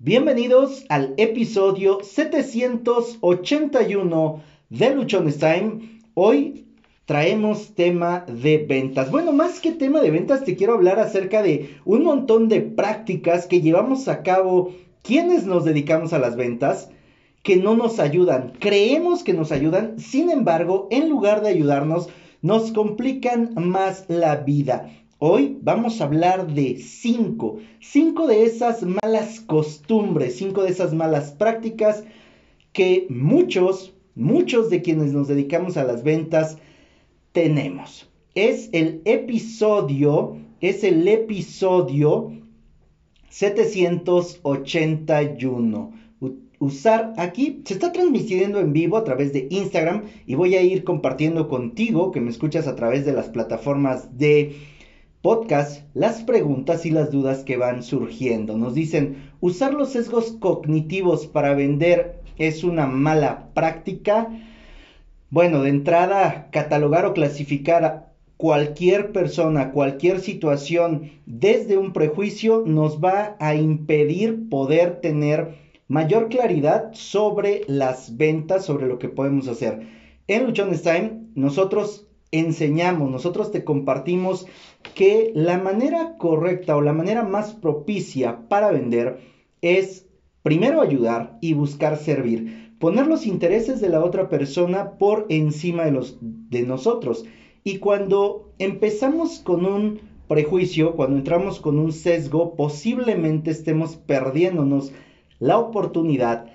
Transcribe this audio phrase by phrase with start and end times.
[0.00, 6.00] Bienvenidos al episodio 781 de Luchones Time.
[6.14, 6.66] Hoy
[7.04, 9.12] traemos tema de ventas.
[9.12, 13.46] Bueno, más que tema de ventas, te quiero hablar acerca de un montón de prácticas
[13.46, 16.90] que llevamos a cabo quienes nos dedicamos a las ventas
[17.44, 18.54] que no nos ayudan.
[18.58, 22.08] Creemos que nos ayudan, sin embargo, en lugar de ayudarnos,
[22.42, 24.90] nos complican más la vida.
[25.26, 31.32] Hoy vamos a hablar de cinco, cinco de esas malas costumbres, cinco de esas malas
[31.32, 32.04] prácticas
[32.74, 36.58] que muchos, muchos de quienes nos dedicamos a las ventas
[37.32, 38.06] tenemos.
[38.34, 42.30] Es el episodio, es el episodio
[43.30, 46.04] 781
[46.58, 47.62] usar aquí.
[47.64, 52.12] Se está transmitiendo en vivo a través de Instagram y voy a ir compartiendo contigo
[52.12, 54.56] que me escuchas a través de las plataformas de
[55.24, 58.58] podcast las preguntas y las dudas que van surgiendo.
[58.58, 64.28] Nos dicen, usar los sesgos cognitivos para vender es una mala práctica.
[65.30, 73.02] Bueno, de entrada, catalogar o clasificar a cualquier persona, cualquier situación desde un prejuicio nos
[73.02, 75.54] va a impedir poder tener
[75.88, 79.86] mayor claridad sobre las ventas, sobre lo que podemos hacer.
[80.28, 82.06] En Luchones Time, nosotros
[82.40, 84.46] enseñamos, nosotros te compartimos
[84.94, 89.20] que la manera correcta o la manera más propicia para vender
[89.62, 90.06] es
[90.42, 95.92] primero ayudar y buscar servir, poner los intereses de la otra persona por encima de
[95.92, 97.24] los de nosotros.
[97.62, 104.92] Y cuando empezamos con un prejuicio, cuando entramos con un sesgo, posiblemente estemos perdiéndonos
[105.38, 106.46] la oportunidad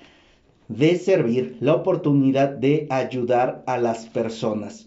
[0.68, 4.86] de servir, la oportunidad de ayudar a las personas.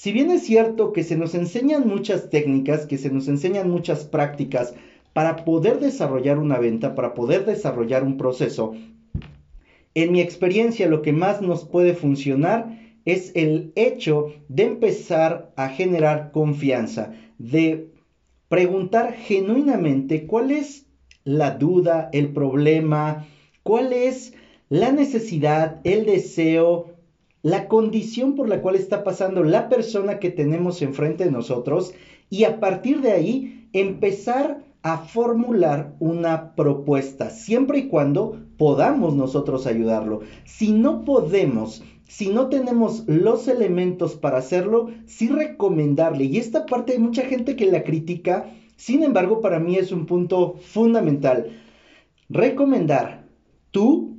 [0.00, 4.04] Si bien es cierto que se nos enseñan muchas técnicas, que se nos enseñan muchas
[4.04, 4.72] prácticas
[5.12, 8.76] para poder desarrollar una venta, para poder desarrollar un proceso,
[9.96, 15.68] en mi experiencia lo que más nos puede funcionar es el hecho de empezar a
[15.68, 17.90] generar confianza, de
[18.48, 20.86] preguntar genuinamente cuál es
[21.24, 23.26] la duda, el problema,
[23.64, 24.32] cuál es
[24.68, 26.97] la necesidad, el deseo,
[27.48, 31.94] la condición por la cual está pasando la persona que tenemos enfrente de nosotros
[32.28, 39.66] y a partir de ahí empezar a formular una propuesta, siempre y cuando podamos nosotros
[39.66, 40.20] ayudarlo.
[40.44, 46.24] Si no podemos, si no tenemos los elementos para hacerlo, sí recomendarle.
[46.24, 50.04] Y esta parte hay mucha gente que la critica, sin embargo, para mí es un
[50.04, 51.46] punto fundamental.
[52.28, 53.24] Recomendar
[53.70, 54.17] tú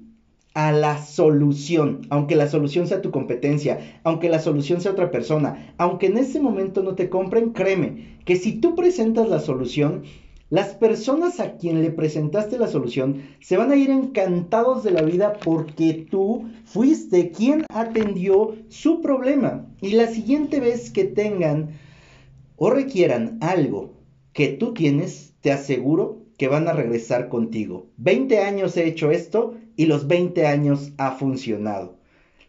[0.60, 5.74] a la solución, aunque la solución sea tu competencia, aunque la solución sea otra persona,
[5.78, 10.04] aunque en ese momento no te compren, créeme que si tú presentas la solución,
[10.50, 15.02] las personas a quien le presentaste la solución se van a ir encantados de la
[15.02, 19.66] vida porque tú fuiste quien atendió su problema.
[19.80, 21.70] Y la siguiente vez que tengan
[22.58, 23.94] o requieran algo
[24.34, 27.88] que tú tienes, te aseguro que van a regresar contigo.
[27.98, 31.96] 20 años he hecho esto y los 20 años ha funcionado.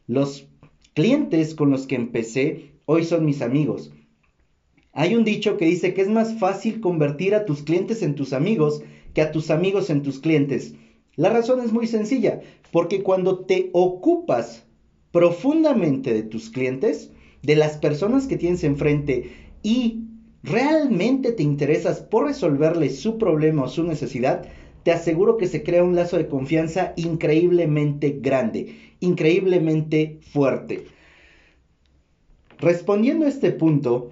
[0.08, 0.48] Los
[0.94, 3.92] clientes con los que empecé hoy son mis amigos.
[4.92, 8.32] Hay un dicho que dice que es más fácil convertir a tus clientes en tus
[8.32, 8.82] amigos
[9.14, 10.74] que a tus amigos en tus clientes.
[11.14, 12.40] La razón es muy sencilla,
[12.72, 14.64] porque cuando te ocupas
[15.12, 19.30] profundamente de tus clientes, de las personas que tienes enfrente
[19.62, 20.00] y
[20.42, 24.48] realmente te interesas por resolverles su problema o su necesidad,
[24.82, 30.86] te aseguro que se crea un lazo de confianza increíblemente grande, increíblemente fuerte.
[32.58, 34.10] Respondiendo a este punto,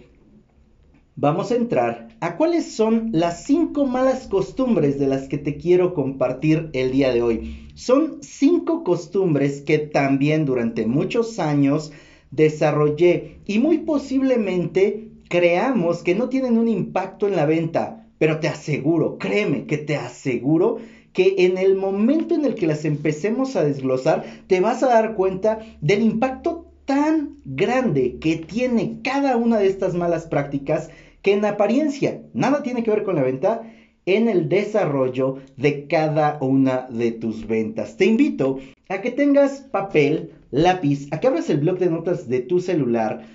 [1.17, 5.95] vamos a entrar a cuáles son las cinco malas costumbres de las que te quiero
[5.95, 7.69] compartir el día de hoy.
[7.75, 11.93] Son cinco costumbres que también durante muchos años
[12.31, 18.49] desarrollé y muy posiblemente creamos que no tienen un impacto en la venta, pero te
[18.49, 20.79] aseguro, créeme que te aseguro
[21.12, 25.15] que en el momento en el que las empecemos a desglosar, te vas a dar
[25.15, 30.91] cuenta del impacto tan grande que tiene cada una de estas malas prácticas
[31.22, 33.63] que en apariencia nada tiene que ver con la venta
[34.07, 37.97] en el desarrollo de cada una de tus ventas.
[37.97, 38.59] Te invito
[38.89, 43.27] a que tengas papel, lápiz, a que abras el blog de notas de tu celular,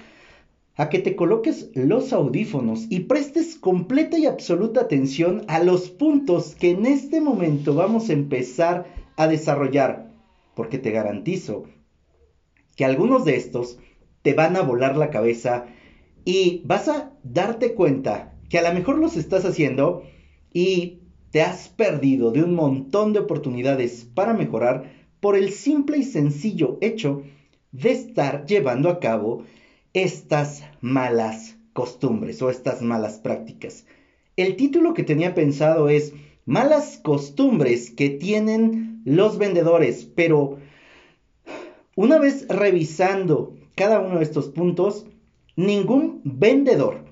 [0.75, 6.55] a que te coloques los audífonos y prestes completa y absoluta atención a los puntos
[6.55, 10.11] que en este momento vamos a empezar a desarrollar,
[10.55, 11.65] porque te garantizo
[12.75, 13.77] que algunos de estos
[14.23, 15.67] te van a volar la cabeza
[16.25, 20.03] y vas a darte cuenta que a lo mejor los estás haciendo
[20.51, 26.03] y te has perdido de un montón de oportunidades para mejorar por el simple y
[26.03, 27.23] sencillo hecho
[27.71, 29.43] de estar llevando a cabo
[29.93, 33.85] estas malas costumbres o estas malas prácticas.
[34.35, 36.13] El título que tenía pensado es
[36.45, 40.57] Malas costumbres que tienen los vendedores, pero
[41.95, 45.05] una vez revisando cada uno de estos puntos,
[45.55, 47.05] ningún vendedor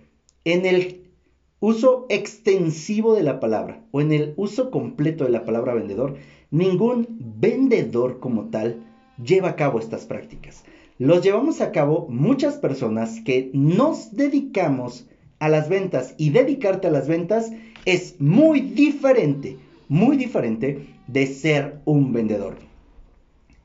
[0.43, 1.11] en el
[1.59, 6.17] uso extensivo de la palabra o en el uso completo de la palabra vendedor,
[6.49, 8.83] ningún vendedor como tal
[9.23, 10.63] lleva a cabo estas prácticas.
[11.01, 15.07] Los llevamos a cabo muchas personas que nos dedicamos
[15.39, 17.51] a las ventas y dedicarte a las ventas
[17.85, 19.57] es muy diferente,
[19.89, 22.57] muy diferente de ser un vendedor.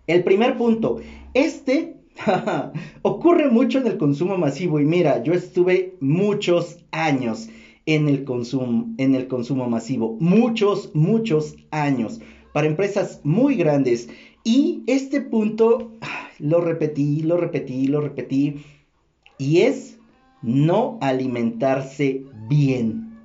[0.06, 1.00] El primer punto,
[1.34, 1.98] este
[3.02, 7.50] ocurre mucho en el consumo masivo y mira, yo estuve muchos años
[7.84, 12.18] en el consumo, en el consumo masivo, muchos, muchos años
[12.54, 14.08] para empresas muy grandes
[14.46, 15.90] y este punto
[16.38, 18.64] lo repetí, lo repetí, lo repetí.
[19.38, 19.98] Y es
[20.40, 23.19] no alimentarse bien.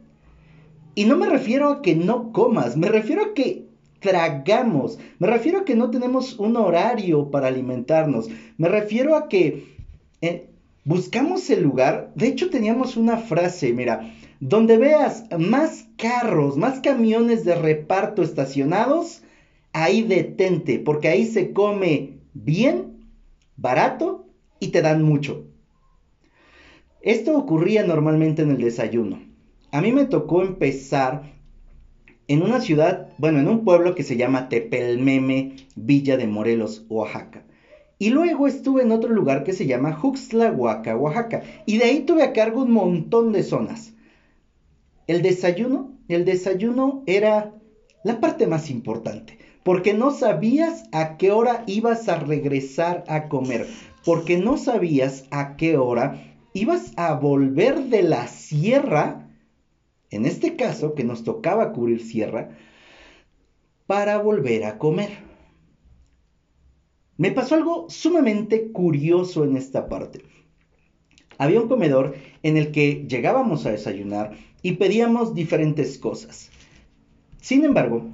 [0.96, 3.68] Y no me refiero a que no comas, me refiero a que
[4.00, 8.28] tragamos, me refiero a que no tenemos un horario para alimentarnos,
[8.58, 9.78] me refiero a que
[10.22, 10.50] eh,
[10.84, 17.46] buscamos el lugar, de hecho teníamos una frase, mira, donde veas más carros, más camiones
[17.46, 19.22] de reparto estacionados,
[19.74, 23.08] ahí detente, porque ahí se come bien,
[23.58, 24.26] barato
[24.60, 25.46] y te dan mucho.
[27.02, 29.20] Esto ocurría normalmente en el desayuno.
[29.72, 31.24] A mí me tocó empezar
[32.28, 37.44] en una ciudad, bueno, en un pueblo que se llama Tepelmeme, Villa de Morelos, Oaxaca.
[37.98, 41.44] Y luego estuve en otro lugar que se llama Juxtlahuaca, Oaxaca.
[41.66, 43.94] Y de ahí tuve a cargo un montón de zonas.
[45.08, 47.54] El desayuno, el desayuno era
[48.04, 53.68] la parte más importante porque no sabías a qué hora ibas a regresar a comer,
[54.04, 59.30] porque no sabías a qué hora ibas a volver de la sierra,
[60.10, 62.50] en este caso que nos tocaba cubrir sierra,
[63.86, 65.12] para volver a comer.
[67.18, 70.24] Me pasó algo sumamente curioso en esta parte.
[71.38, 76.50] Había un comedor en el que llegábamos a desayunar y pedíamos diferentes cosas.
[77.42, 78.06] Sin embargo,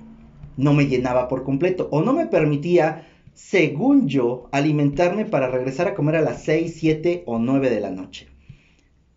[0.57, 5.94] no me llenaba por completo o no me permitía, según yo, alimentarme para regresar a
[5.95, 8.27] comer a las 6, 7 o 9 de la noche.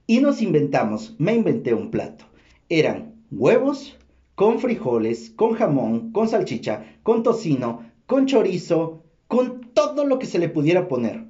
[0.07, 2.27] Y nos inventamos, me inventé un plato.
[2.69, 3.97] Eran huevos
[4.35, 10.39] con frijoles, con jamón, con salchicha, con tocino, con chorizo, con todo lo que se
[10.39, 11.25] le pudiera poner.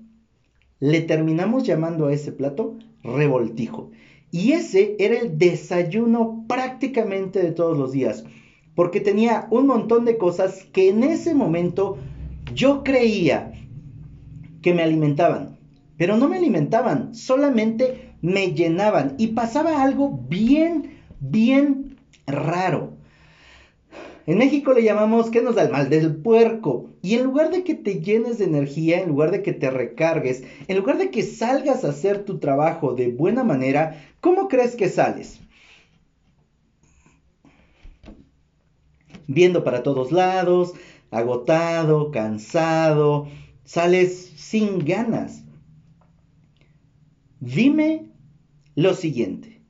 [0.80, 3.90] Le terminamos llamando a ese plato revoltijo.
[4.32, 8.24] Y ese era el desayuno prácticamente de todos los días
[8.80, 11.98] porque tenía un montón de cosas que en ese momento
[12.54, 13.52] yo creía
[14.62, 15.58] que me alimentaban,
[15.98, 22.94] pero no me alimentaban, solamente me llenaban y pasaba algo bien, bien raro.
[24.26, 26.88] En México le llamamos ¿qué nos da el mal del puerco?
[27.02, 30.42] Y en lugar de que te llenes de energía, en lugar de que te recargues,
[30.68, 34.88] en lugar de que salgas a hacer tu trabajo de buena manera, ¿cómo crees que
[34.88, 35.38] sales?
[39.30, 40.74] Viendo para todos lados,
[41.12, 43.28] agotado, cansado,
[43.64, 45.44] sales sin ganas.
[47.38, 48.10] Dime
[48.74, 49.62] lo siguiente,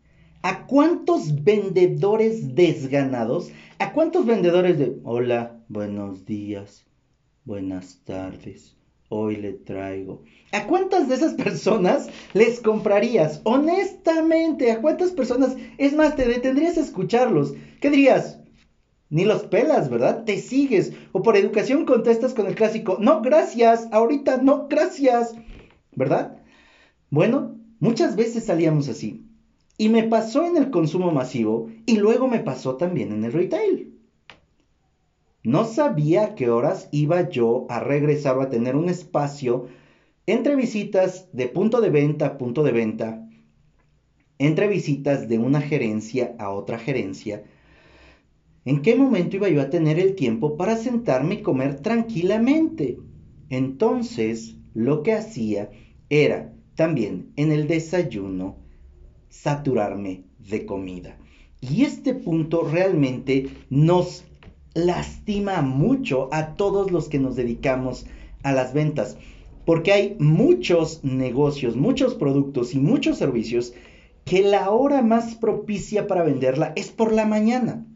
[0.43, 6.87] ¿a cuántos vendedores desganados, a cuántos vendedores de hola, buenos días,
[7.45, 8.77] buenas tardes,
[9.11, 10.23] hoy le traigo.
[10.53, 13.43] ¿A cuántas de esas personas les comprarías?
[13.45, 15.55] Honestamente, ¿a cuántas personas?
[15.77, 17.53] Es más, te detendrías a escucharlos.
[17.81, 18.41] ¿Qué dirías?
[19.11, 20.25] Ni los pelas, ¿verdad?
[20.25, 20.93] Te sigues.
[21.13, 25.35] O por educación contestas con el clásico, no, gracias, ahorita no, gracias,
[25.95, 26.39] ¿verdad?
[27.11, 29.27] Bueno, muchas veces salíamos así.
[29.77, 33.99] Y me pasó en el consumo masivo y luego me pasó también en el retail.
[35.43, 39.69] No sabía a qué horas iba yo a regresar o a tener un espacio
[40.27, 43.27] entre visitas de punto de venta a punto de venta,
[44.39, 47.43] entre visitas de una gerencia a otra gerencia,
[48.67, 52.99] ¿En qué momento iba yo a tener el tiempo para sentarme y comer tranquilamente?
[53.49, 55.71] Entonces, lo que hacía
[56.11, 58.57] era también en el desayuno
[59.31, 61.17] saturarme de comida.
[61.63, 64.25] Y este punto realmente nos
[64.75, 68.07] lastima mucho a todos los que nos dedicamos
[68.43, 69.17] a las ventas,
[69.65, 73.73] porque hay muchos negocios, muchos productos y muchos servicios
[74.25, 77.87] que la hora más propicia para venderla es por la mañana.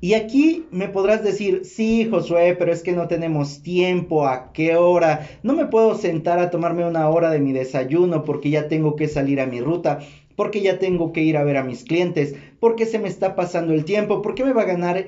[0.00, 4.76] Y aquí me podrás decir, sí, Josué, pero es que no tenemos tiempo, ¿a qué
[4.76, 5.26] hora?
[5.42, 9.08] No me puedo sentar a tomarme una hora de mi desayuno porque ya tengo que
[9.08, 10.00] salir a mi ruta,
[10.36, 13.72] porque ya tengo que ir a ver a mis clientes, porque se me está pasando
[13.72, 15.06] el tiempo, porque me va a ganar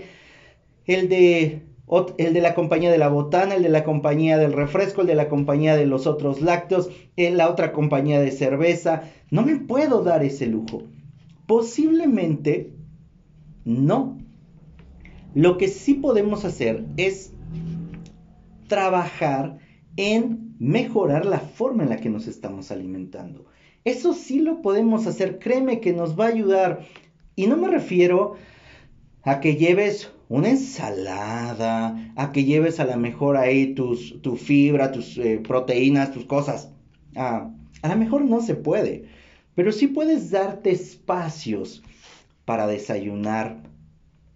[0.87, 1.63] el de
[2.19, 5.15] el de la compañía de la botana, el de la compañía del refresco, el de
[5.15, 9.05] la compañía de los otros lácteos, la otra compañía de cerveza.
[9.31, 10.83] No me puedo dar ese lujo.
[11.47, 12.73] Posiblemente
[13.65, 14.19] no.
[15.35, 17.33] Lo que sí podemos hacer es
[18.67, 19.59] trabajar
[19.97, 23.47] en mejorar la forma en la que nos estamos alimentando.
[23.85, 26.87] Eso sí lo podemos hacer, créeme que nos va a ayudar.
[27.37, 28.37] Y no me refiero
[29.23, 34.93] a que lleves una ensalada, a que lleves a lo mejor ahí tus, tu fibra,
[34.93, 36.73] tus eh, proteínas, tus cosas.
[37.17, 37.51] Ah,
[37.83, 39.05] a lo mejor no se puede,
[39.55, 41.83] pero sí puedes darte espacios
[42.45, 43.63] para desayunar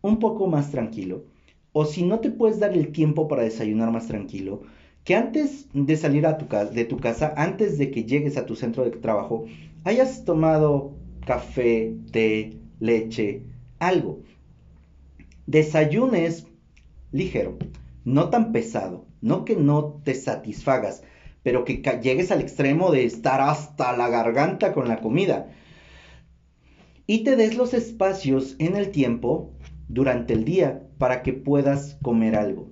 [0.03, 1.25] un poco más tranquilo.
[1.73, 4.63] O si no te puedes dar el tiempo para desayunar más tranquilo,
[5.05, 8.55] que antes de salir a tu de tu casa, antes de que llegues a tu
[8.55, 9.47] centro de trabajo,
[9.85, 10.95] hayas tomado
[11.25, 13.43] café, té, leche,
[13.79, 14.21] algo
[15.47, 16.47] Desayunes
[17.11, 17.59] ligero,
[18.05, 21.03] no tan pesado, no que no te satisfagas,
[21.43, 25.51] pero que llegues al extremo de estar hasta la garganta con la comida.
[27.09, 29.51] Y te des los espacios en el tiempo
[29.93, 32.69] durante el día para que puedas comer algo.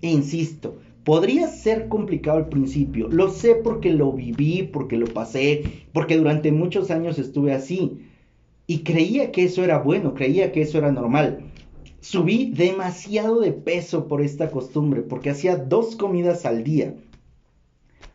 [0.00, 6.16] insisto, podría ser complicado al principio, lo sé porque lo viví, porque lo pasé, porque
[6.16, 8.06] durante muchos años estuve así.
[8.66, 11.44] Y creía que eso era bueno, creía que eso era normal
[12.02, 16.94] subí demasiado de peso por esta costumbre, porque hacía dos comidas al día.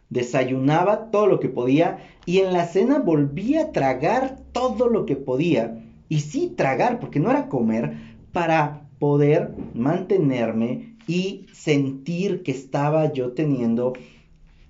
[0.10, 5.16] Desayunaba todo lo que podía y en la cena volvía a tragar todo lo que
[5.16, 5.84] podía.
[6.10, 7.98] Y sí tragar, porque no era comer,
[8.32, 13.94] para poder mantenerme y sentir que estaba yo teniendo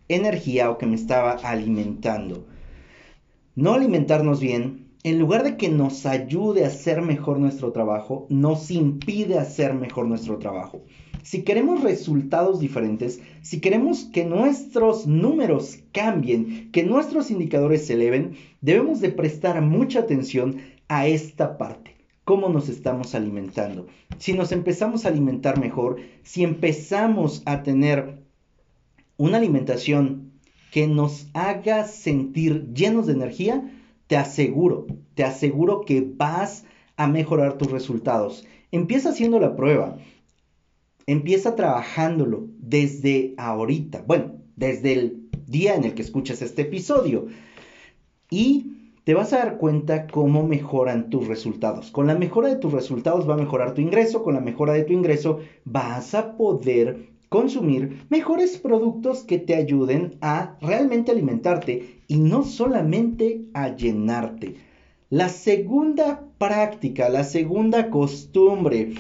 [0.08, 2.46] energía o que me estaba alimentando.
[3.56, 8.72] No alimentarnos bien en lugar de que nos ayude a hacer mejor nuestro trabajo, nos
[8.72, 10.84] impide hacer mejor nuestro trabajo.
[11.24, 18.36] Si queremos resultados diferentes, si queremos que nuestros números cambien, que nuestros indicadores se eleven,
[18.62, 21.97] debemos de prestar mucha atención a esta parte
[22.28, 23.88] cómo nos estamos alimentando.
[24.18, 28.22] Si nos empezamos a alimentar mejor, si empezamos a tener
[29.16, 30.34] una alimentación
[30.74, 33.72] que nos haga sentir llenos de energía,
[34.08, 36.66] te aseguro, te aseguro que vas
[36.98, 38.46] a mejorar tus resultados.
[38.74, 39.98] Empieza haciendo la prueba.
[41.06, 44.04] Empieza trabajándolo desde ahorita.
[44.06, 47.28] Bueno, desde el día en el que escuchas este episodio.
[48.30, 48.77] Y
[49.08, 51.92] te vas a dar cuenta cómo mejoran tus resultados.
[51.92, 54.22] Con la mejora de tus resultados va a mejorar tu ingreso.
[54.22, 60.18] Con la mejora de tu ingreso vas a poder consumir mejores productos que te ayuden
[60.20, 64.56] a realmente alimentarte y no solamente a llenarte.
[65.10, 68.94] La segunda práctica, la segunda costumbre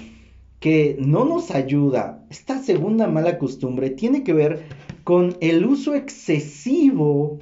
[0.61, 4.67] que no nos ayuda, esta segunda mala costumbre tiene que ver
[5.03, 7.39] con el uso excesivo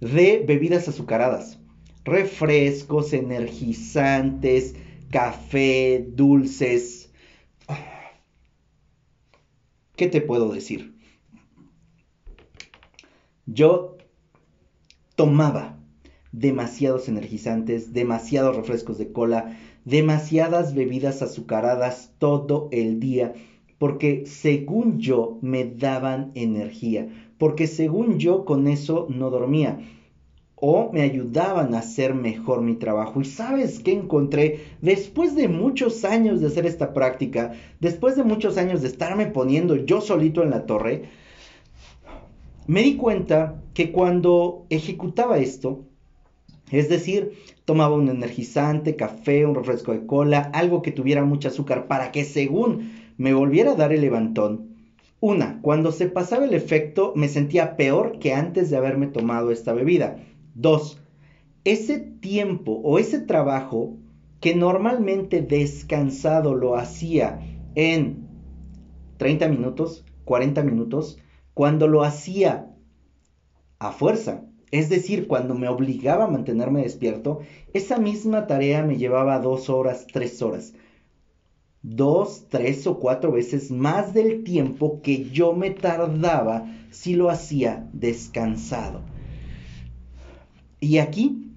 [0.00, 1.58] de bebidas azucaradas,
[2.04, 4.74] refrescos, energizantes,
[5.10, 7.10] café, dulces,
[9.96, 10.94] ¿qué te puedo decir?
[13.46, 13.96] Yo
[15.16, 15.78] tomaba
[16.32, 23.32] demasiados energizantes, demasiados refrescos de cola, demasiadas bebidas azucaradas todo el día,
[23.78, 29.78] porque según yo me daban energía, porque según yo con eso no dormía
[30.60, 33.20] o me ayudaban a hacer mejor mi trabajo.
[33.20, 38.58] Y sabes qué encontré después de muchos años de hacer esta práctica, después de muchos
[38.58, 41.04] años de estarme poniendo yo solito en la torre,
[42.66, 45.84] me di cuenta que cuando ejecutaba esto,
[46.70, 47.32] es decir,
[47.64, 52.24] tomaba un energizante, café, un refresco de cola, algo que tuviera mucho azúcar para que
[52.24, 54.67] según me volviera a dar el levantón,
[55.20, 59.72] una, cuando se pasaba el efecto me sentía peor que antes de haberme tomado esta
[59.72, 60.18] bebida.
[60.54, 61.00] Dos,
[61.64, 63.96] ese tiempo o ese trabajo
[64.40, 67.40] que normalmente descansado lo hacía
[67.74, 68.28] en
[69.16, 71.18] 30 minutos, 40 minutos,
[71.54, 72.72] cuando lo hacía
[73.80, 77.40] a fuerza, es decir, cuando me obligaba a mantenerme despierto,
[77.72, 80.74] esa misma tarea me llevaba dos horas, tres horas.
[81.82, 87.88] Dos, tres o cuatro veces más del tiempo que yo me tardaba si lo hacía
[87.92, 89.02] descansado.
[90.80, 91.52] Y aquí,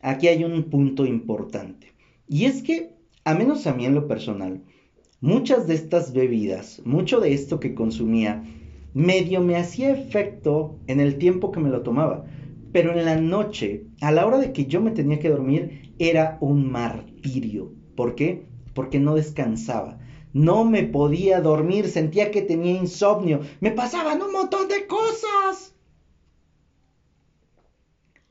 [0.00, 1.88] aquí hay un punto importante.
[2.26, 4.62] Y es que a menos a mí en lo personal,
[5.20, 8.42] muchas de estas bebidas, mucho de esto que consumía,
[8.94, 12.24] medio me hacía efecto en el tiempo que me lo tomaba.
[12.72, 16.38] Pero en la noche, a la hora de que yo me tenía que dormir, era
[16.40, 17.72] un martirio.
[17.94, 18.46] ¿Por qué?
[18.78, 19.98] Porque no descansaba.
[20.32, 23.40] No me podía dormir, sentía que tenía insomnio.
[23.58, 25.74] Me pasaban un montón de cosas.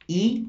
[0.08, 0.48] Y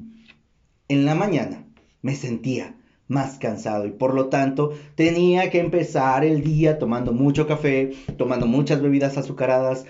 [0.87, 1.65] en la mañana
[2.01, 2.77] me sentía
[3.09, 8.45] más cansado y por lo tanto tenía que empezar el día tomando mucho café, tomando
[8.45, 9.85] muchas bebidas azucaradas,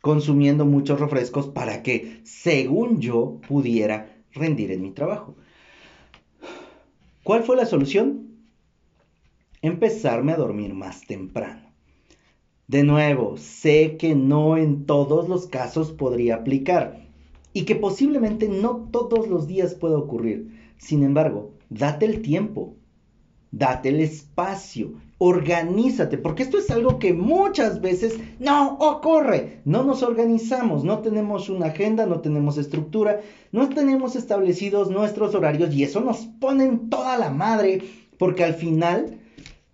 [0.00, 5.36] consumiendo muchos refrescos para que, según yo, pudiera rendir en mi trabajo.
[7.22, 8.31] ¿Cuál fue la solución?
[9.64, 11.70] Empezarme a dormir más temprano.
[12.66, 17.06] De nuevo, sé que no en todos los casos podría aplicar
[17.52, 20.50] y que posiblemente no todos los días pueda ocurrir.
[20.78, 22.74] Sin embargo, date el tiempo,
[23.52, 29.60] date el espacio, organízate, porque esto es algo que muchas veces no ocurre.
[29.64, 33.20] No nos organizamos, no tenemos una agenda, no tenemos estructura,
[33.52, 37.82] no tenemos establecidos nuestros horarios y eso nos pone en toda la madre,
[38.18, 39.20] porque al final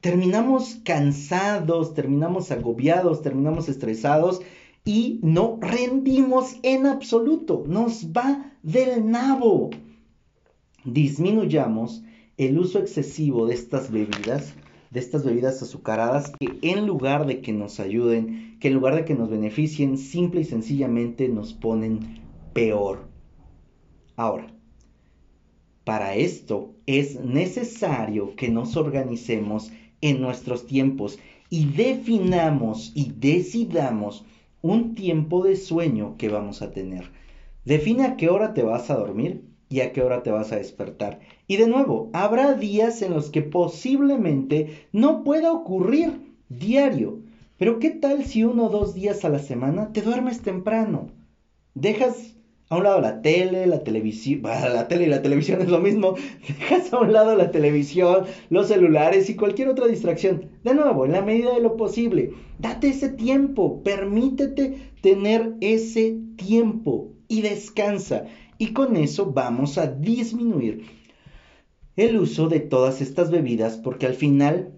[0.00, 4.40] terminamos cansados, terminamos agobiados, terminamos estresados
[4.84, 9.70] y no rendimos en absoluto, nos va del nabo
[10.92, 12.02] disminuyamos
[12.36, 14.54] el uso excesivo de estas bebidas,
[14.90, 19.04] de estas bebidas azucaradas, que en lugar de que nos ayuden, que en lugar de
[19.04, 22.20] que nos beneficien, simple y sencillamente nos ponen
[22.52, 23.08] peor.
[24.16, 24.46] Ahora,
[25.84, 31.18] para esto es necesario que nos organicemos en nuestros tiempos
[31.50, 34.24] y definamos y decidamos
[34.62, 37.10] un tiempo de sueño que vamos a tener.
[37.64, 40.56] Define a qué hora te vas a dormir y a qué hora te vas a
[40.56, 41.20] despertar.
[41.46, 47.20] Y de nuevo, habrá días en los que posiblemente no pueda ocurrir diario.
[47.56, 51.10] Pero ¿qué tal si uno o dos días a la semana te duermes temprano?
[51.74, 52.37] Dejas
[52.70, 56.14] a un lado la tele, la televisión, la tele y la televisión es lo mismo.
[56.48, 60.50] Dejas a un lado la televisión, los celulares y cualquier otra distracción.
[60.64, 67.12] De nuevo, en la medida de lo posible, date ese tiempo, permítete tener ese tiempo
[67.26, 68.26] y descansa.
[68.58, 70.84] Y con eso vamos a disminuir
[71.96, 74.72] el uso de todas estas bebidas porque al final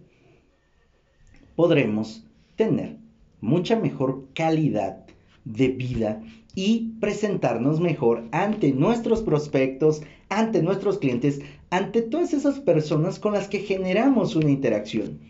[1.57, 2.26] podremos
[2.57, 2.96] tener
[3.40, 5.05] mucha mejor calidad
[5.44, 6.22] de vida
[6.55, 13.49] y presentarnos mejor ante nuestros prospectos, ante nuestros clientes, ante todas esas personas con las
[13.49, 15.21] que generamos una interacción.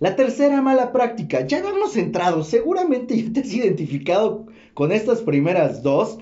[0.00, 5.20] La tercera mala práctica, ya no hemos entrado, seguramente ya te has identificado con estas
[5.20, 6.18] primeras dos,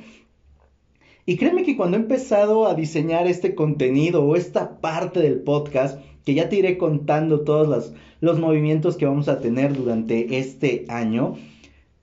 [1.26, 6.00] y créeme que cuando he empezado a diseñar este contenido o esta parte del podcast,
[6.24, 10.86] que ya te iré contando todos los, los movimientos que vamos a tener durante este
[10.88, 11.36] año,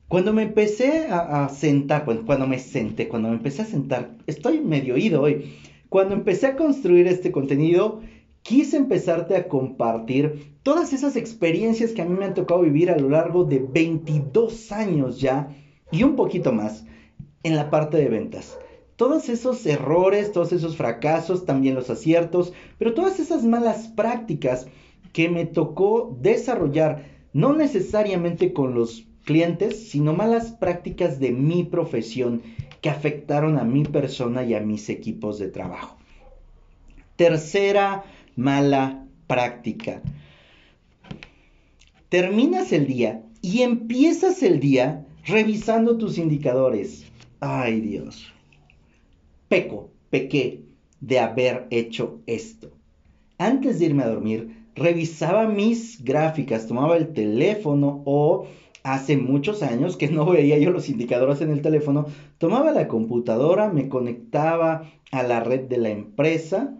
[0.07, 4.93] cuando me empecé a, sentar, cuando me senté, cuando me empecé a sentar, estoy medio
[4.93, 5.55] oído hoy,
[5.89, 8.01] cuando empecé a construir este contenido,
[8.43, 12.97] quise empezarte a compartir todas esas experiencias que a mí me han tocado vivir a
[12.97, 15.49] lo largo de 22 años ya
[15.91, 16.85] y un poquito más
[17.41, 18.59] en la parte de ventas.
[18.97, 24.67] Todos esos errores, todos esos fracasos, también los aciertos, pero todas esas malas prácticas
[25.11, 32.41] que me tocó desarrollar, no necesariamente con los clientes, sino malas prácticas de mi profesión
[32.81, 35.97] que afectaron a mi persona y a mis equipos de trabajo.
[37.17, 40.01] Tercera mala práctica.
[42.09, 47.05] Terminas el día y empiezas el día revisando tus indicadores.
[47.41, 48.31] Ay Dios
[49.47, 50.63] peco, pequé
[50.99, 52.71] de haber hecho esto.
[53.37, 58.47] Antes de irme a dormir, revisaba mis gráficas, tomaba el teléfono o
[58.85, 62.05] hace muchos años que no veía yo los indicadores en el teléfono,
[62.37, 66.77] tomaba la computadora, me conectaba a la red de la empresa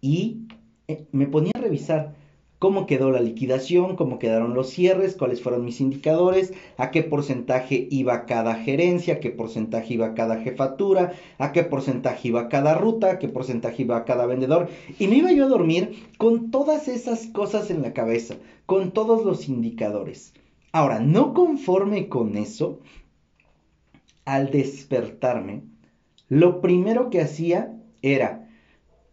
[0.00, 0.46] y
[0.86, 2.14] eh, me ponía a revisar
[2.60, 7.88] cómo quedó la liquidación, cómo quedaron los cierres, cuáles fueron mis indicadores, a qué porcentaje
[7.90, 13.10] iba cada gerencia, a qué porcentaje iba cada jefatura, a qué porcentaje iba cada ruta,
[13.10, 14.68] a qué porcentaje iba cada vendedor.
[15.00, 19.24] Y me iba yo a dormir con todas esas cosas en la cabeza, con todos
[19.24, 20.32] los indicadores.
[20.76, 22.80] Ahora, no conforme con eso,
[24.26, 25.62] al despertarme,
[26.28, 28.50] lo primero que hacía era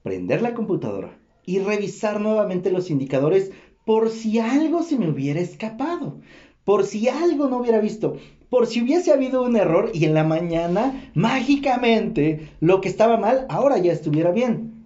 [0.02, 3.54] prender la computadora y revisar nuevamente los indicadores
[3.86, 6.20] por si algo se me hubiera escapado,
[6.66, 8.18] por si algo no hubiera visto,
[8.50, 13.46] por si hubiese habido un error y en la mañana mágicamente lo que estaba mal
[13.48, 14.84] ahora ya estuviera bien.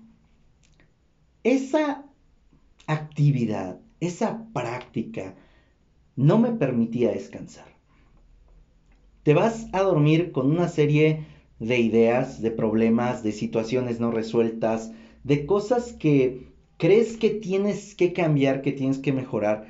[1.44, 2.06] Esa
[2.86, 5.34] actividad, esa práctica,
[6.18, 7.68] no me permitía descansar.
[9.24, 11.26] Te vas a dormir con una serie
[11.60, 14.92] de ideas, de problemas, de situaciones no resueltas,
[15.24, 19.68] de cosas que crees que tienes que cambiar, que tienes que mejorar.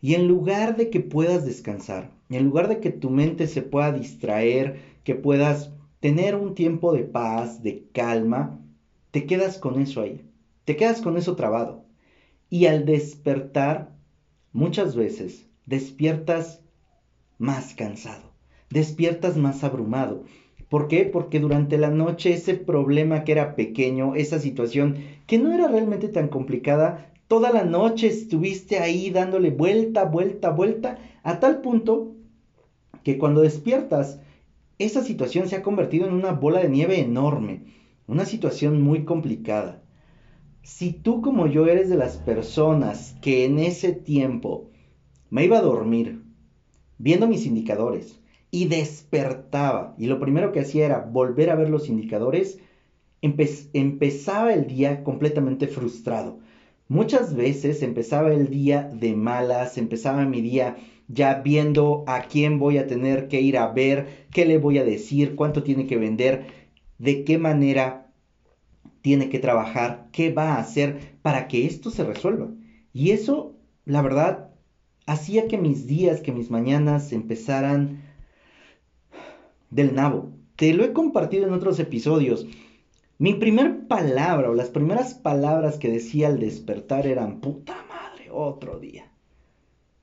[0.00, 3.92] Y en lugar de que puedas descansar, en lugar de que tu mente se pueda
[3.92, 8.58] distraer, que puedas tener un tiempo de paz, de calma,
[9.10, 10.20] te quedas con eso ahí,
[10.64, 11.84] te quedas con eso trabado.
[12.50, 13.91] Y al despertar,
[14.52, 16.60] muchas veces despiertas
[17.38, 18.32] más cansado,
[18.70, 20.24] despiertas más abrumado.
[20.68, 21.04] ¿Por qué?
[21.04, 26.08] Porque durante la noche ese problema que era pequeño, esa situación que no era realmente
[26.08, 32.14] tan complicada, toda la noche estuviste ahí dándole vuelta, vuelta, vuelta, a tal punto
[33.02, 34.20] que cuando despiertas,
[34.78, 37.64] esa situación se ha convertido en una bola de nieve enorme,
[38.06, 39.81] una situación muy complicada.
[40.62, 44.70] Si tú como yo eres de las personas que en ese tiempo
[45.30, 46.22] me iba a dormir
[46.98, 48.20] viendo mis indicadores
[48.50, 52.58] y despertaba y lo primero que hacía era volver a ver los indicadores,
[53.22, 56.38] empezaba el día completamente frustrado.
[56.88, 60.76] Muchas veces empezaba el día de malas, empezaba mi día
[61.08, 64.84] ya viendo a quién voy a tener que ir a ver, qué le voy a
[64.84, 66.46] decir, cuánto tiene que vender,
[66.98, 68.01] de qué manera
[69.02, 72.48] tiene que trabajar, qué va a hacer para que esto se resuelva.
[72.92, 74.50] Y eso, la verdad,
[75.06, 78.02] hacía que mis días, que mis mañanas empezaran
[79.70, 80.30] del nabo.
[80.56, 82.46] Te lo he compartido en otros episodios.
[83.18, 88.78] Mi primer palabra o las primeras palabras que decía al despertar eran puta madre, otro
[88.78, 89.10] día.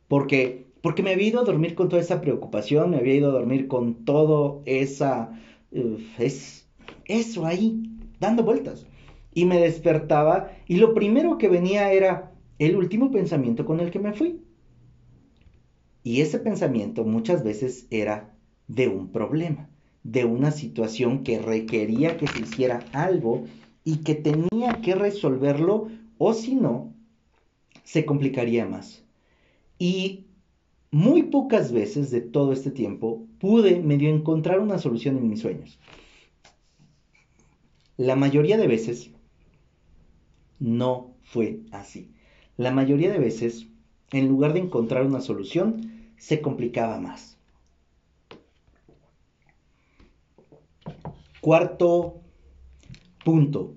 [0.07, 3.33] Porque porque me había ido a dormir con toda esa preocupación, me había ido a
[3.33, 5.37] dormir con todo esa
[6.17, 6.67] es
[7.05, 7.83] eso ahí
[8.19, 8.85] dando vueltas.
[9.33, 13.99] Y me despertaba y lo primero que venía era el último pensamiento con el que
[13.99, 14.41] me fui.
[16.03, 18.35] Y ese pensamiento muchas veces era
[18.67, 19.69] de un problema,
[20.03, 23.45] de una situación que requería que se hiciera algo
[23.83, 26.93] y que tenía que resolverlo o si no,
[27.83, 29.03] se complicaría más.
[29.77, 30.25] Y
[30.91, 35.79] muy pocas veces de todo este tiempo pude medio encontrar una solución en mis sueños.
[37.97, 39.11] La mayoría de veces
[40.59, 42.11] no fue así.
[42.57, 43.67] La mayoría de veces,
[44.11, 47.37] en lugar de encontrar una solución, se complicaba más.
[51.41, 52.21] Cuarto
[53.23, 53.75] punto,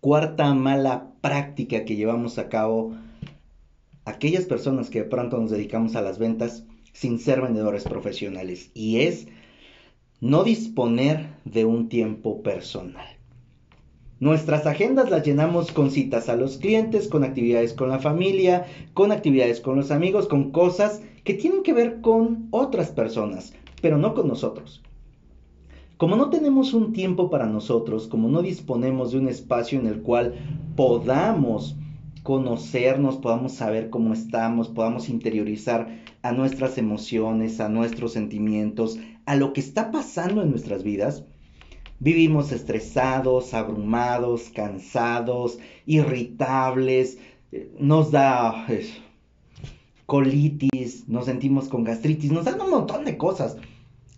[0.00, 2.94] cuarta mala práctica que llevamos a cabo
[4.04, 9.00] aquellas personas que de pronto nos dedicamos a las ventas sin ser vendedores profesionales y
[9.00, 9.26] es
[10.20, 13.06] no disponer de un tiempo personal.
[14.22, 19.10] Nuestras agendas las llenamos con citas a los clientes, con actividades con la familia, con
[19.10, 24.14] actividades con los amigos, con cosas que tienen que ver con otras personas, pero no
[24.14, 24.80] con nosotros.
[25.96, 30.02] Como no tenemos un tiempo para nosotros, como no disponemos de un espacio en el
[30.02, 30.34] cual
[30.76, 31.74] podamos
[32.22, 39.52] conocernos, podamos saber cómo estamos, podamos interiorizar a nuestras emociones, a nuestros sentimientos, a lo
[39.52, 41.24] que está pasando en nuestras vidas,
[42.02, 47.18] vivimos estresados, abrumados, cansados, irritables,
[47.52, 48.66] eh, nos da
[50.06, 53.56] colitis, nos sentimos con gastritis, nos dan un montón de cosas.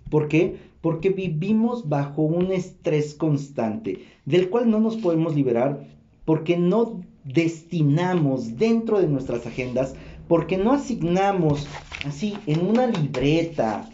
[0.09, 0.57] ¿Por qué?
[0.81, 5.87] Porque vivimos bajo un estrés constante, del cual no nos podemos liberar
[6.25, 9.94] porque no destinamos dentro de nuestras agendas,
[10.27, 11.66] porque no asignamos
[12.07, 13.90] así en una libreta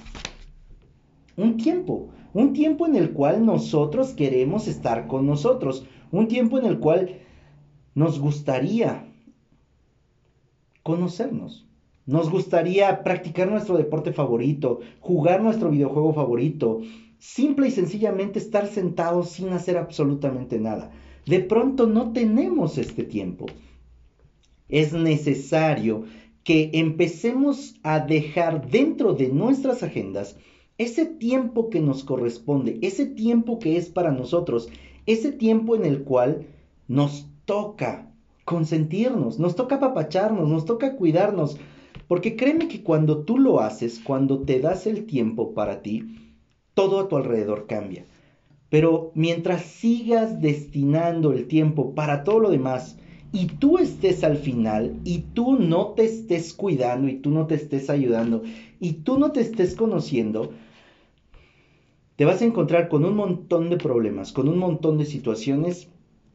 [1.37, 6.67] un tiempo, un tiempo en el cual nosotros queremos estar con nosotros, un tiempo en
[6.67, 7.19] el cual
[7.95, 9.07] nos gustaría
[10.83, 11.67] conocernos,
[12.07, 16.81] nos gustaría practicar nuestro deporte favorito, jugar nuestro videojuego favorito,
[17.19, 20.91] simple y sencillamente estar sentados sin hacer absolutamente nada.
[21.27, 23.47] De pronto no tenemos este tiempo.
[24.69, 26.05] Es necesario
[26.45, 30.37] que empecemos a dejar dentro de nuestras agendas
[30.81, 34.71] ese tiempo que nos corresponde, ese tiempo que es para nosotros,
[35.05, 36.47] ese tiempo en el cual
[36.89, 38.11] nos toca
[38.47, 41.59] consentirnos, nos toca apapacharnos, nos toca cuidarnos,
[42.09, 46.17] porque créeme que cuando tú lo haces, cuando te das el tiempo para ti,
[46.73, 48.07] todo a tu alrededor cambia.
[48.71, 52.97] Pero mientras sigas destinando el tiempo para todo lo demás
[53.33, 57.57] y tú estés al final y tú no te estés cuidando y tú no te
[57.57, 58.45] estés ayudando
[58.81, 60.53] y tú no te estés conociendo,
[62.21, 65.89] te vas a encontrar con un montón de problemas, con un montón de situaciones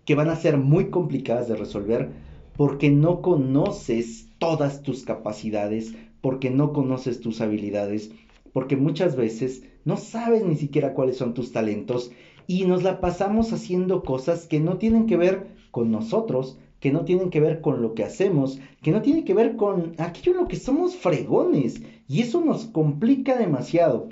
[0.03, 2.09] que van a ser muy complicadas de resolver
[2.57, 8.09] porque no conoces todas tus capacidades, porque no conoces tus habilidades,
[8.51, 12.09] porque muchas veces no sabes ni siquiera cuáles son tus talentos
[12.47, 17.05] y nos la pasamos haciendo cosas que no tienen que ver con nosotros, que no
[17.05, 20.37] tienen que ver con lo que hacemos, que no tienen que ver con aquello en
[20.39, 24.09] lo que somos fregones y eso nos complica demasiado.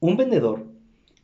[0.00, 0.66] Un vendedor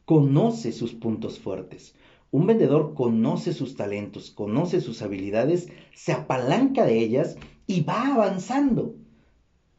[0.05, 1.95] conoce sus puntos fuertes.
[2.31, 7.37] Un vendedor conoce sus talentos, conoce sus habilidades, se apalanca de ellas
[7.67, 8.95] y va avanzando.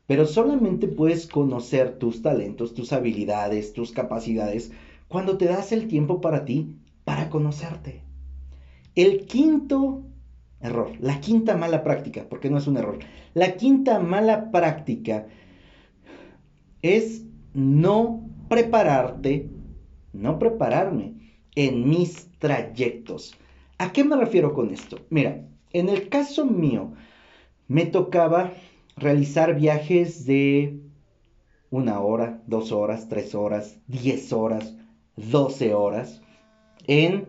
[0.07, 4.71] Pero solamente puedes conocer tus talentos, tus habilidades, tus capacidades
[5.07, 8.01] cuando te das el tiempo para ti, para conocerte.
[8.95, 10.03] El quinto
[10.59, 12.99] error, la quinta mala práctica, porque no es un error,
[13.33, 15.27] la quinta mala práctica
[16.81, 19.49] es no prepararte,
[20.13, 21.13] no prepararme
[21.55, 23.35] en mis trayectos.
[23.77, 24.99] ¿A qué me refiero con esto?
[25.09, 26.93] Mira, en el caso mío,
[27.67, 28.53] me tocaba
[28.95, 30.79] realizar viajes de
[31.69, 34.75] una hora, dos horas, tres horas, diez horas,
[35.15, 36.21] doce horas
[36.87, 37.27] en,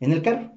[0.00, 0.52] en el carro.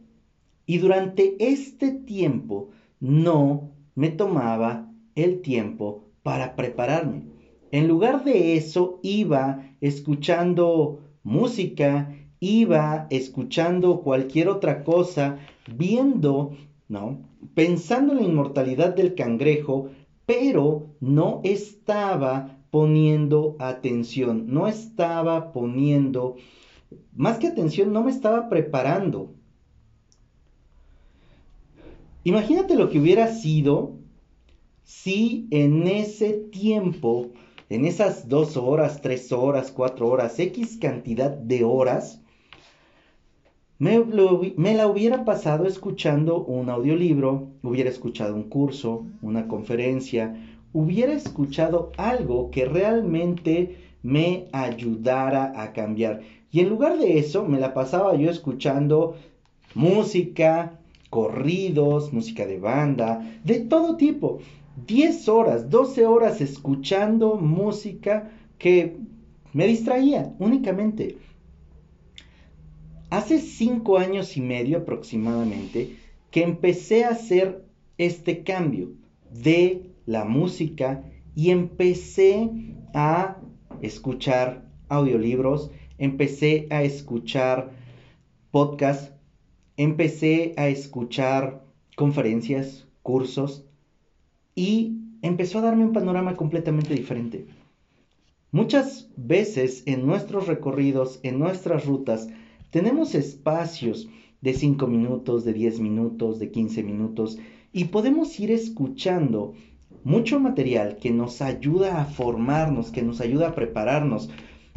[0.66, 2.70] Y durante este tiempo
[3.00, 7.35] no me tomaba el tiempo para prepararme.
[7.76, 15.40] En lugar de eso, iba escuchando música, iba escuchando cualquier otra cosa,
[15.76, 16.56] viendo,
[16.88, 17.20] ¿no?
[17.54, 19.90] Pensando en la inmortalidad del cangrejo,
[20.26, 26.38] pero no estaba poniendo atención, no estaba poniendo,
[27.14, 29.34] más que atención, no me estaba preparando.
[32.24, 33.98] Imagínate lo que hubiera sido
[34.86, 37.32] si en ese tiempo,
[37.76, 42.22] en esas dos horas, tres horas, cuatro horas, X cantidad de horas,
[43.78, 50.34] me, la hubiera pasado escuchando un audiolibro, hubiera escuchado un curso, una conferencia,
[50.72, 56.22] hubiera escuchado algo que realmente me ayudara a cambiar.
[56.52, 59.18] Y en lugar de eso, me la pasaba yo escuchando
[59.74, 64.40] música, corridos, música de banda, de todo tipo.
[64.76, 68.98] 10 horas, 12 horas escuchando música que
[69.54, 71.18] me distraía únicamente.
[73.10, 75.96] Hace cinco años y medio aproximadamente
[76.30, 77.64] que empecé a hacer
[77.98, 78.92] este cambio
[79.32, 81.04] de la música
[81.36, 83.38] y empecé a
[83.82, 87.72] escuchar audiolibros, empecé a escuchar
[88.52, 89.14] podcasts,
[89.78, 91.64] empecé a escuchar
[91.96, 93.65] conferencias, cursos
[94.56, 97.46] y empezó a darme un panorama completamente diferente.
[98.52, 102.30] Muchas veces en nuestros recorridos, en nuestras rutas,
[102.72, 104.08] tenemos espacios
[104.42, 107.38] de 5 minutos, de 10 minutos, de 15 minutos
[107.74, 109.54] y podemos ir escuchando
[110.06, 114.30] mucho material que nos ayuda a formarnos, que nos ayuda a prepararnos.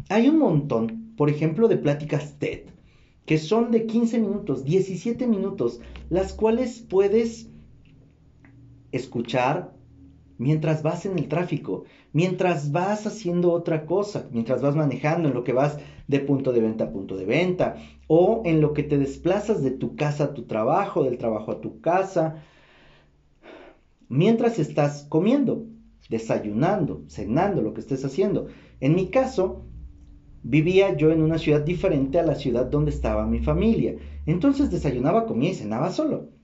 [0.09, 2.63] Hay un montón, por ejemplo, de pláticas TED,
[3.25, 7.47] que son de 15 minutos, 17 minutos, las cuales puedes
[8.91, 9.71] escuchar
[10.39, 15.43] mientras vas en el tráfico, mientras vas haciendo otra cosa, mientras vas manejando, en lo
[15.43, 17.75] que vas de punto de venta a punto de venta,
[18.07, 21.61] o en lo que te desplazas de tu casa a tu trabajo, del trabajo a
[21.61, 22.41] tu casa,
[24.07, 25.65] mientras estás comiendo,
[26.09, 28.47] desayunando, cenando, lo que estés haciendo.
[28.79, 29.65] En mi caso,
[30.41, 33.95] vivía yo en una ciudad diferente a la ciudad donde estaba mi familia.
[34.25, 36.38] Entonces desayunaba, comía y cenaba solo.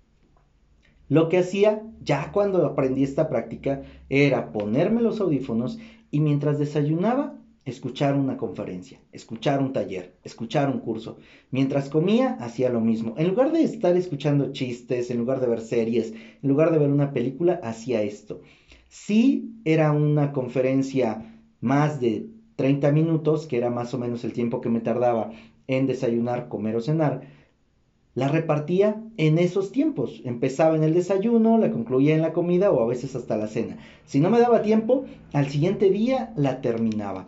[1.08, 5.78] Lo que hacía ya cuando aprendí esta práctica era ponerme los audífonos
[6.12, 11.18] y mientras desayunaba escuchar una conferencia, escuchar un taller, escuchar un curso.
[11.52, 13.16] Mientras comía hacía lo mismo.
[13.18, 16.92] En lugar de estar escuchando chistes, en lugar de ver series, en lugar de ver
[16.92, 18.42] una película, hacía esto.
[18.88, 21.26] Si era una conferencia
[21.60, 25.32] más de 30 minutos, que era más o menos el tiempo que me tardaba
[25.68, 27.22] en desayunar, comer o cenar,
[28.16, 30.22] la repartía en esos tiempos.
[30.24, 33.78] Empezaba en el desayuno, la concluía en la comida o a veces hasta la cena.
[34.06, 37.28] Si no me daba tiempo, al siguiente día la terminaba.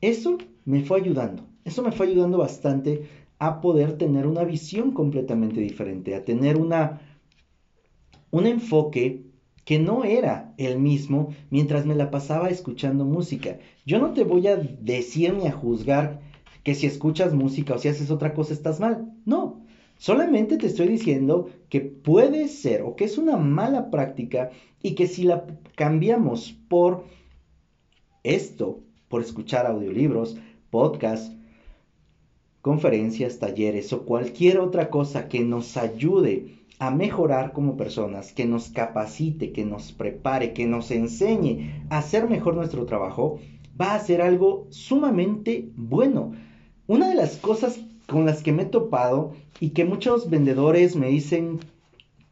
[0.00, 1.44] Eso me fue ayudando.
[1.64, 3.04] Eso me fue ayudando bastante
[3.38, 7.00] a poder tener una visión completamente diferente, a tener una
[8.30, 9.24] un enfoque
[9.64, 13.58] que no era el mismo mientras me la pasaba escuchando música.
[13.86, 16.27] Yo no te voy a decir ni a juzgar
[16.62, 19.12] que si escuchas música o si haces otra cosa estás mal.
[19.24, 19.62] No,
[19.96, 24.50] solamente te estoy diciendo que puede ser o que es una mala práctica
[24.82, 25.44] y que si la
[25.74, 27.04] cambiamos por
[28.22, 30.36] esto, por escuchar audiolibros,
[30.70, 31.34] podcasts,
[32.60, 38.68] conferencias, talleres o cualquier otra cosa que nos ayude a mejorar como personas, que nos
[38.68, 43.40] capacite, que nos prepare, que nos enseñe a hacer mejor nuestro trabajo,
[43.80, 46.32] va a ser algo sumamente bueno.
[46.88, 51.08] Una de las cosas con las que me he topado y que muchos vendedores me
[51.08, 51.60] dicen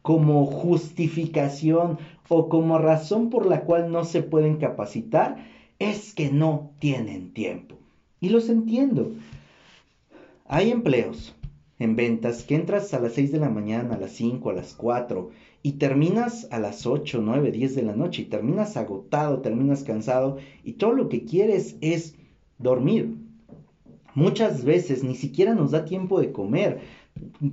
[0.01, 5.45] como justificación o como razón por la cual no se pueden capacitar
[5.77, 7.75] es que no tienen tiempo.
[8.19, 9.11] Y los entiendo.
[10.47, 11.35] Hay empleos
[11.77, 14.73] en ventas que entras a las 6 de la mañana, a las 5, a las
[14.73, 15.29] 4
[15.61, 20.37] y terminas a las 8, 9, 10 de la noche y terminas agotado, terminas cansado
[20.63, 22.15] y todo lo que quieres es
[22.57, 23.26] dormir.
[24.17, 26.79] Muchas veces ni siquiera nos da tiempo de comer.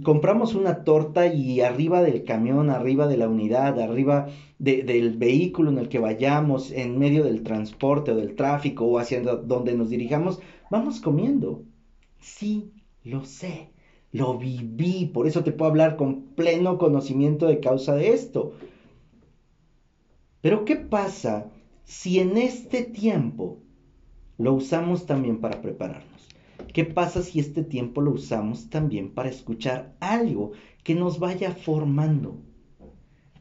[0.02, 5.76] Compramos una torta y arriba del camión, arriba de la unidad, arriba del vehículo en
[5.76, 10.40] el que vayamos, en medio del transporte o del tráfico o hacia donde nos dirijamos,
[10.70, 11.64] vamos comiendo.
[12.18, 12.72] Sí,
[13.02, 13.68] lo sé
[14.10, 18.54] lo viví, por eso te puedo hablar con pleno conocimiento de causa de esto.
[20.40, 21.50] Pero ¿qué pasa
[21.84, 23.58] si en este tiempo
[24.38, 26.33] lo usamos también para prepararnos?
[26.74, 30.50] ¿Qué pasa si este tiempo lo usamos también para escuchar algo
[30.82, 32.40] que nos vaya formando?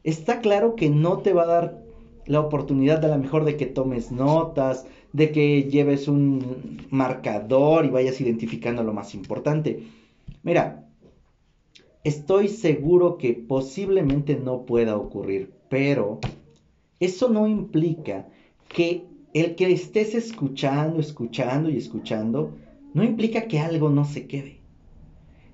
[0.04, 1.82] Está claro que no te va a dar
[2.26, 7.90] la oportunidad a lo mejor de que tomes notas, de que lleves un marcador y
[7.90, 9.82] vayas identificando lo más importante.
[10.44, 10.86] Mira,
[12.04, 16.20] estoy seguro que posiblemente no pueda ocurrir, pero
[17.00, 18.28] eso no implica
[18.68, 22.52] que el que estés escuchando, escuchando y escuchando,
[22.94, 24.60] no implica que algo no se quede.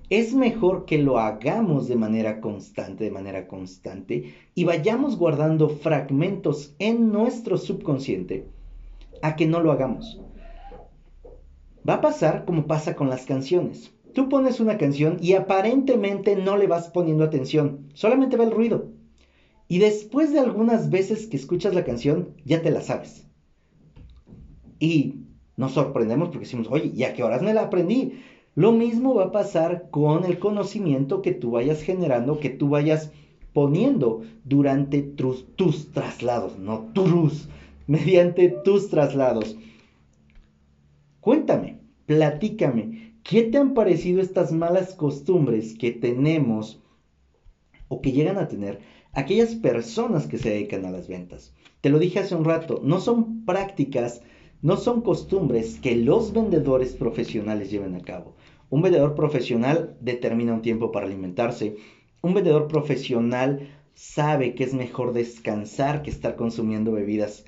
[0.09, 6.75] Es mejor que lo hagamos de manera constante, de manera constante, y vayamos guardando fragmentos
[6.79, 8.47] en nuestro subconsciente
[9.21, 10.21] a que no lo hagamos.
[11.87, 13.91] Va a pasar como pasa con las canciones.
[14.13, 18.91] Tú pones una canción y aparentemente no le vas poniendo atención, solamente va el ruido.
[19.67, 23.25] Y después de algunas veces que escuchas la canción, ya te la sabes.
[24.79, 25.21] Y
[25.61, 28.19] nos sorprendemos porque decimos, oye, ¿y a qué horas me la aprendí?
[28.55, 33.11] Lo mismo va a pasar con el conocimiento que tú vayas generando, que tú vayas
[33.53, 37.47] poniendo durante tus, tus traslados, no turus,
[37.87, 39.55] mediante tus traslados.
[41.21, 46.81] Cuéntame, platícame, ¿Qué te han parecido estas malas costumbres que tenemos
[47.87, 48.79] o que llegan a tener
[49.13, 51.53] aquellas personas que se dedican a las ventas?
[51.81, 54.21] Te lo dije hace un rato, no son prácticas,
[54.61, 58.35] no son costumbres que los vendedores profesionales lleven a cabo.
[58.69, 61.77] Un vendedor profesional determina un tiempo para alimentarse.
[62.21, 67.45] Un vendedor profesional sabe que es mejor descansar que estar consumiendo bebidas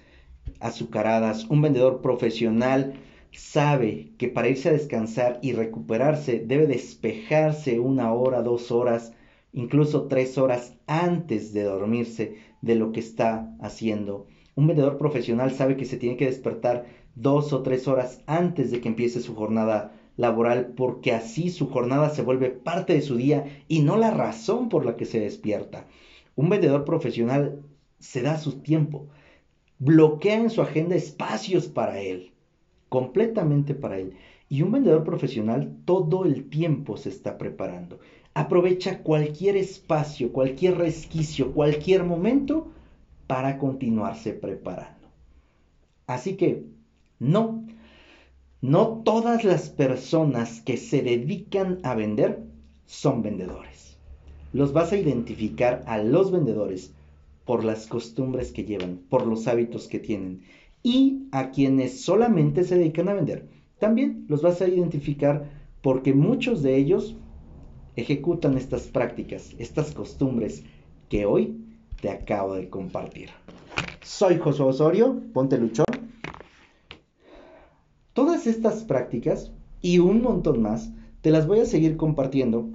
[0.59, 1.45] azucaradas.
[1.49, 2.95] Un vendedor profesional
[3.31, 9.13] sabe que para irse a descansar y recuperarse debe despejarse una hora, dos horas,
[9.51, 14.27] incluso tres horas antes de dormirse de lo que está haciendo.
[14.55, 18.81] Un vendedor profesional sabe que se tiene que despertar dos o tres horas antes de
[18.81, 23.45] que empiece su jornada laboral porque así su jornada se vuelve parte de su día
[23.67, 25.85] y no la razón por la que se despierta.
[26.35, 27.61] Un vendedor profesional
[27.99, 29.07] se da su tiempo,
[29.79, 32.33] bloquea en su agenda espacios para él
[32.93, 34.13] completamente para él.
[34.49, 37.97] Y un vendedor profesional todo el tiempo se está preparando.
[38.35, 42.67] Aprovecha cualquier espacio, cualquier resquicio, cualquier momento
[43.25, 45.07] para continuarse preparando.
[46.05, 46.65] Así que,
[47.19, 47.65] no,
[48.61, 52.43] no todas las personas que se dedican a vender
[52.85, 53.97] son vendedores.
[54.53, 56.93] Los vas a identificar a los vendedores
[57.45, 60.41] por las costumbres que llevan, por los hábitos que tienen
[60.83, 63.47] y a quienes solamente se dedican a vender.
[63.79, 65.49] También los vas a identificar
[65.81, 67.15] porque muchos de ellos
[67.95, 70.63] ejecutan estas prácticas, estas costumbres
[71.09, 71.57] que hoy
[72.01, 73.29] te acabo de compartir.
[74.01, 75.92] Soy Josué Osorio, ponte luchón.
[78.13, 80.91] Todas estas prácticas y un montón más
[81.21, 82.69] te las voy a seguir compartiendo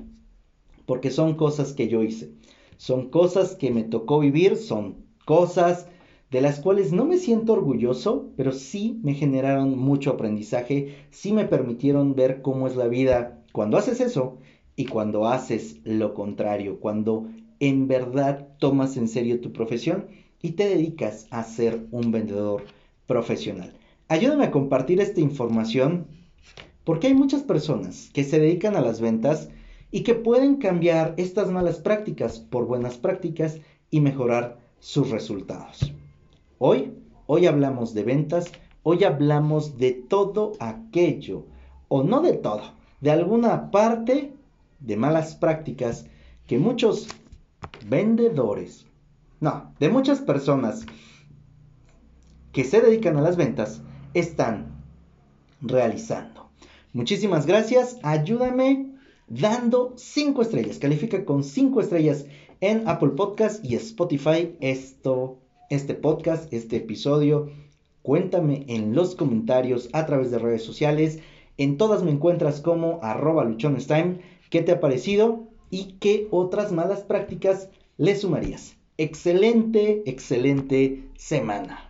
[0.85, 2.33] porque son cosas que yo hice.
[2.77, 5.87] Son cosas que me tocó vivir, son cosas
[6.33, 11.45] de las cuales no me siento orgulloso, pero sí me generaron mucho aprendizaje, sí me
[11.45, 14.39] permitieron ver cómo es la vida cuando haces eso
[14.75, 17.29] y cuando haces lo contrario, cuando
[17.61, 20.07] en verdad tomas en serio tu profesión
[20.43, 22.65] y te dedicas a ser un vendedor
[23.07, 23.78] profesional.
[24.11, 26.07] Ayúdame a compartir esta información
[26.85, 29.51] porque hay muchas personas que se dedican a las ventas
[29.91, 35.93] y que pueden cambiar estas malas prácticas por buenas prácticas y mejorar sus resultados.
[36.59, 36.95] Hoy,
[37.27, 38.51] hoy hablamos de ventas,
[38.83, 41.45] hoy hablamos de todo aquello,
[41.89, 42.63] o no de todo,
[43.03, 44.33] de alguna parte
[44.81, 46.07] de malas prácticas
[46.47, 47.09] que muchos
[47.87, 48.87] vendedores,
[49.41, 50.87] no, de muchas personas
[52.53, 53.83] que se dedican a las ventas
[54.15, 54.83] están
[55.61, 56.49] realizando.
[56.93, 58.95] Muchísimas gracias, ayúdame
[59.29, 62.27] dando 5 estrellas, califica con 5 estrellas
[62.61, 65.39] en Apple Podcast y Spotify esto,
[65.71, 67.51] este podcast, este episodio.
[68.03, 71.21] Cuéntame en los comentarios a través de redes sociales.
[71.59, 74.21] En todas me encuentras como arroba luchonestime.
[74.51, 75.49] ¿Qué te ha parecido?
[75.71, 78.77] ¿Y qué otras malas prácticas le sumarías?
[78.97, 81.88] Excelente, excelente semana.